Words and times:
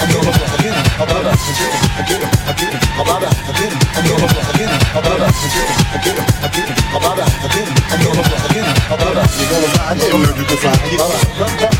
I'm 0.00 0.08
gonna 0.10 0.32
fuck 0.32 0.54
again. 0.58 0.76
How 0.98 1.04
about 1.04 1.26
us? 1.26 1.42
I 1.44 2.02
get 2.04 2.20
him, 2.20 2.30
I 2.44 2.52
get 2.54 2.72
him, 2.72 2.74
I 2.74 2.74
get 2.74 2.74
him. 2.74 2.80
How 2.94 3.04
about 3.04 3.22
us? 3.24 3.34
I 3.34 3.52
get 3.54 3.72
him. 3.72 3.78
I'm 3.94 4.04
gonna 4.04 4.28
fuck 4.28 4.48
again. 4.54 4.70
How 4.94 5.00
about 5.00 5.20
us? 5.20 5.34
I 5.34 5.48
get 5.48 5.64
him, 5.64 5.78
I 5.84 5.98
get 5.98 6.14
him, 6.14 6.24
I 6.24 6.48
get 6.48 6.68
him. 6.68 6.76
How 6.92 6.98
about 6.98 7.18
us? 7.18 7.34
I 7.34 7.48
get 7.54 7.64
him. 7.64 7.74
I'm 7.84 8.00
gonna 8.04 8.22
fuck 8.24 8.44
again. 8.50 8.66
How 8.84 8.94
about 8.94 9.16
us? 9.16 9.32
You're 9.34 9.50
gonna 9.50 9.68
fly, 9.74 9.94
you're 9.94 10.10
gonna 10.10 10.34
you 10.34 10.44
can 10.44 10.58
fly. 10.58 10.74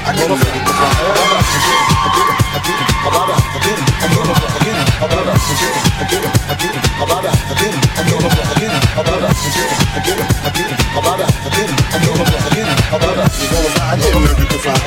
I'm 0.05 0.15
gonna 0.15 0.37
fuck 0.37 0.55
you 0.55 0.63
can 0.65 0.75
fly. 0.75 0.91
How 0.95 1.15
about 1.15 1.35
us? 1.35 1.49
I 1.55 2.11
get 2.15 2.29
him, 2.29 2.35
I 2.35 2.35
get 2.35 2.35
him, 2.35 2.39
I 2.45 2.61
get 2.65 2.75
him. 2.75 2.89
How 2.95 3.11
about 3.11 3.31
us? 3.31 3.45
I 3.45 3.61
get 3.65 3.79
him. 3.79 3.87
I'm 3.95 4.11
gonna 4.15 4.35
fuck 4.35 4.55
again. 4.61 4.79
How 4.85 5.07
about 5.07 5.29
us? 5.29 5.45
I 5.45 5.55
get 5.55 5.71
him, 5.71 5.85
I 5.95 6.05
get 6.05 6.25
him, 6.25 6.33
I 6.35 6.55
get 6.55 6.75
him. 6.75 6.83
How 6.95 7.05
about 7.05 7.25
us? 7.25 7.39
I 7.45 7.55
get 7.55 7.73
him. 7.75 7.83
I'm 7.95 8.07
gonna 8.09 8.31
fuck 8.35 8.51
again. 8.57 8.75
How 8.95 9.03
about 9.05 9.23
us? 9.25 9.35
I 9.35 9.53
get 9.55 9.65
him, 9.65 9.81
I 9.85 10.01
get 10.05 10.19
him, 10.19 10.31
I 10.35 10.51
get 10.55 10.69
him. 10.69 10.79
How 10.95 11.01
about 11.01 11.21
us? 11.21 11.35
I 11.35 11.51
get 11.55 11.69
him. 11.69 11.77
I'm 11.95 12.01
gonna 12.05 12.25
fuck 12.25 12.47
again. 12.53 12.69
How 12.85 12.97
about 12.97 13.19
us? 13.19 13.35
You're 13.35 13.51
gonna 13.53 13.71
fly, 13.75 13.95
you're 13.95 14.13
gonna 14.13 14.31
you 14.35 14.47
can 14.47 14.61
fly. 14.61 14.79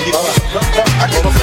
I'm 0.98 1.12
gonna 1.12 1.37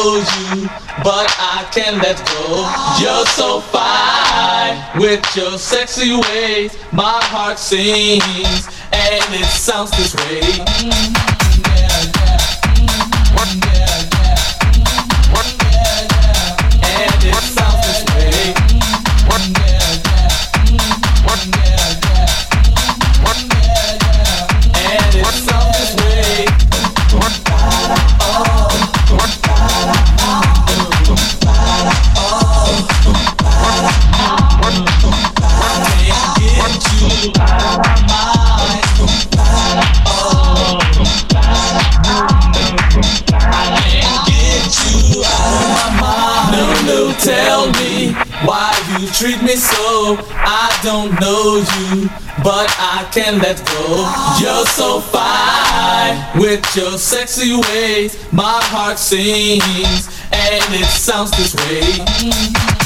you, 0.00 0.68
but 1.04 1.28
I 1.38 1.68
can't 1.72 1.98
let 2.02 2.18
go. 2.26 2.66
You're 3.00 3.26
so 3.26 3.60
fine 3.60 4.76
with 5.00 5.24
your 5.36 5.58
sexy 5.58 6.12
ways. 6.14 6.76
My 6.92 7.20
heart 7.24 7.58
sings 7.58 8.68
and 8.92 9.34
it 9.34 9.46
sounds 9.46 9.90
this 9.92 10.14
way. 10.16 11.79
Me 49.50 49.56
so. 49.56 50.16
I 50.30 50.70
don't 50.82 51.10
know 51.20 51.58
you, 51.58 52.08
but 52.44 52.68
I 52.78 53.08
can't 53.12 53.42
let 53.42 53.58
go. 53.66 54.06
You're 54.40 54.66
so 54.66 55.00
fine 55.00 56.40
with 56.40 56.64
your 56.76 56.96
sexy 56.98 57.54
ways. 57.54 58.16
My 58.32 58.60
heart 58.70 58.98
sings, 58.98 60.08
and 60.32 60.62
it 60.74 60.86
sounds 60.86 61.32
this 61.32 61.54
way. 61.66 62.79